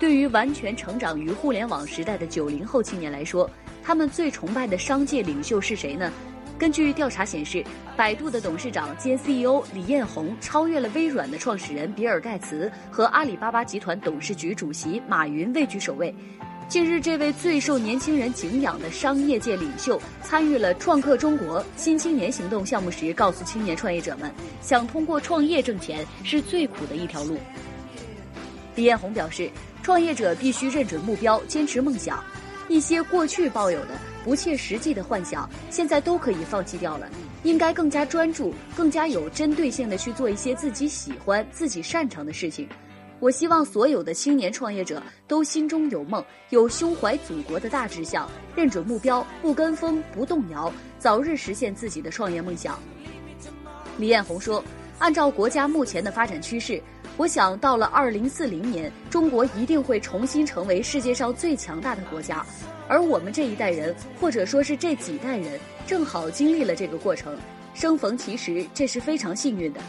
[0.00, 3.48] 对于完全成长于互联网时代的九零后青年来说，
[3.84, 6.10] 他们最崇拜的商界领袖是谁呢？
[6.58, 7.62] 根据调查显示，
[7.98, 16.14] 百度的董事长兼 CEO 李彦宏超越了微软的创始人比尔盖茨和阿里巴巴集团董事局主席马云位居首位。
[16.66, 24.32] 近日，这位最受年轻人敬仰的商业界领袖参与了创客中国新青年行动项目时，告诉青年创业者们，
[24.62, 27.36] 想通过创业挣钱是最苦的一条路。
[28.76, 29.50] 李彦宏表示，
[29.82, 32.22] 创业者必须认准目标，坚持梦想。
[32.68, 37.08] 一些过去抱有的不切实际的幻想，现在都可以放弃掉了。
[37.42, 42.68] 应该更加专注、更加有针对性的去做一些自己喜欢、自己擅长的事情。
[43.18, 52.78] 我希望所有的青年创业者都心中有梦，有胸怀祖国的大志向，认准目标，不跟风，不动摇，早日实现自己的创业梦想。
[53.98, 54.62] 李彦宏说
[55.00, 56.80] ：“按照国家目前的发展趋势。”
[57.20, 62.42] 我想到了二零四零年，中国一定会重新成为世界上最强大的国家，
[62.88, 67.36] 而我们这一代人，或者说是这几代人，正好经历了这个过程，
[67.74, 69.82] 生逢其时，这是非常幸运的。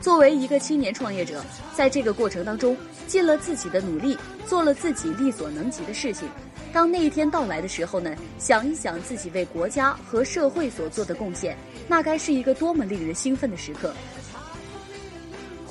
[0.00, 1.40] 作为一个青年创业者，
[1.72, 6.28] 在这个过程当中，尽了自己的努力，做了自己力所能及的事情。
[6.72, 13.94] 当那一天到来的时候呢，想一想自己为国家和社会所做的贡献，那该是一个多么令人兴奋的时刻。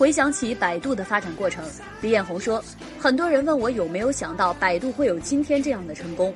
[0.01, 1.63] 回想起百度的发展过程，
[2.01, 2.59] 李彦宏说
[2.97, 6.33] ：“很多人问我有没有想到百度会有今天这样的成功，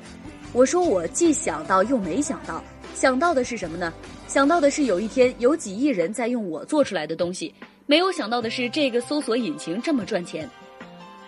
[0.52, 2.62] 我说我既想到又没想到。
[2.94, 3.92] 想到的是什么呢？
[4.28, 7.52] 想到的是有一天有几亿人在用我做出来的东西。
[7.86, 10.48] 没有想到的是这个搜索引擎这么赚钱。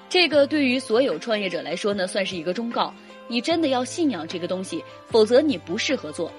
[0.09, 2.95] 这个对于所有创业者来说呢，算是一个忠告：
[3.27, 6.33] 你真的要信仰这个东西，否则你不适合做。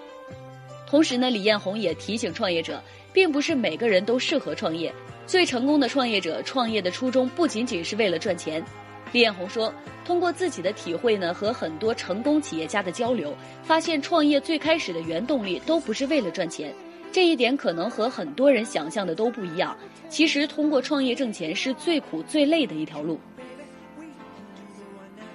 [0.87, 4.89] 同时呢，李彦宏也提醒创业者，并不是每个人都适合创业。”
[5.29, 8.65] 最成功的创业者创业的初衷不仅仅是为了赚钱，
[9.11, 9.71] 李彦宏说，
[10.03, 13.31] 通过自己的体会呢和很多成功企业家的交流，
[13.61, 16.73] 发现创业最开始的原动力都不是为了赚钱，
[17.11, 19.77] 这一点可能和很多人想象的都不一样。
[20.09, 23.19] 其实通过创业挣钱是最苦最累的一条路。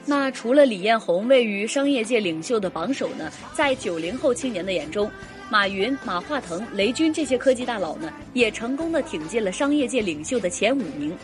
[0.05, 5.09] 那除了李彦宏位于商业界领袖的榜首呢，在九零后青年的眼中。
[5.51, 11.15] 马云、马化腾、雷军这些科技大佬呢，也成功的挺进了商业界领袖的前五名。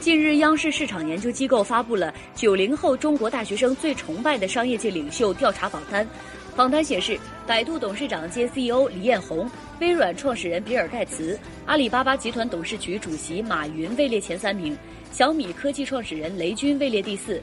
[0.00, 6.06] 近日，央视市场研究机构发布了九零后中国大学生最崇拜的商业界领袖调查榜单。
[6.54, 9.48] 榜单显示，百度董事长兼 CEO 李彦宏、
[9.80, 14.76] 微软创始人比尔盖茨、阿里巴巴集团董事局主席马云位列前三名，
[15.12, 17.40] 小米科技创始人雷军位列第四，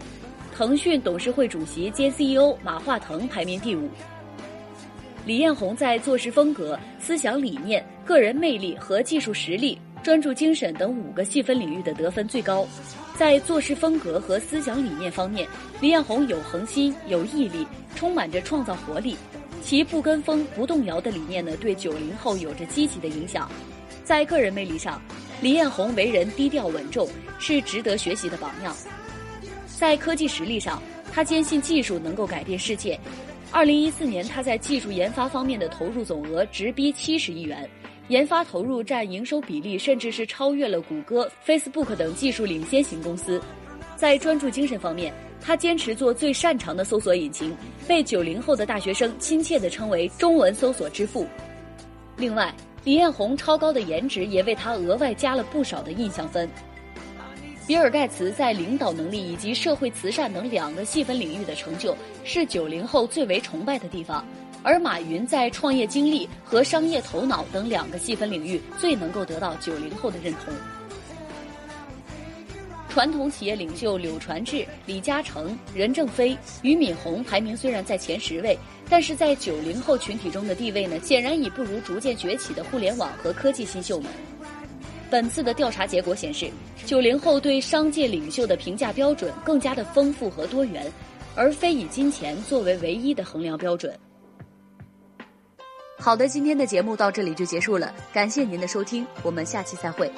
[0.56, 3.90] 腾讯董事会主席兼 CEO 马化腾排名第五。
[5.26, 12.68] 李彦宏在做事风格、思想理念、个人魅力和技术实力、专注精神等五个细分领域的得分最高。
[13.16, 15.48] 在做事风格和思想理念方面，
[15.82, 19.16] 李彦宏有恒心、有毅力，充满着创造活力。
[19.62, 23.52] 其不跟风、不动摇的理念呢，对九零后有着积极的影响。
[24.04, 25.00] 在个人魅力上，
[25.42, 27.08] 李彦宏为人低调稳重，
[27.38, 28.76] 是值得学习的榜样。
[29.78, 30.82] 在科技实力上，
[31.12, 32.98] 他坚信技术能够改变世界。
[33.52, 37.68] 二零一四年，他在技术研发方面的投入总额直逼七十亿元，
[38.08, 43.42] 研发投入占营收比例甚至是超越了谷歌、Facebook 等技术领先型公司。
[43.96, 45.12] 在专注精神方面，
[45.42, 47.56] 他坚持做最擅长的搜索引擎，
[47.88, 51.26] 被九零后的大学生亲切地称为“中文搜索之父”。
[52.18, 56.48] 另外，李彦宏超高的颜值也为他额外加了不少的印象分。
[57.70, 64.24] 比尔·盖茨在领导能力以及社会慈善等两个细分领域的成就，是九零后最为崇拜的地方；
[64.64, 70.52] 而马云在创业经历和商业头脑等两个细分领域，最能够得到九零后的认同。
[72.90, 78.58] 传统企业领袖柳传志、李嘉诚、任正非、俞敏洪排名虽然在前十位，
[78.90, 84.12] 但是在九零后群体中的地位呢，显然已不如逐渐崛起的互联网和科技新秀们。
[85.10, 86.50] 本次的调查结果显示，
[86.86, 90.86] 九零后对商界领袖的评价标准更加的丰富和多元，
[91.36, 93.92] 而非以金钱作为唯一的衡量标准。
[95.98, 100.12] 好的，今天的节目到这里就结束了，感谢您的收听，我们下期再会。